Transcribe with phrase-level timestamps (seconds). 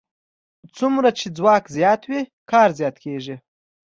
[0.77, 3.35] څومره چې ځواک زیات وي کار زیات کېږي.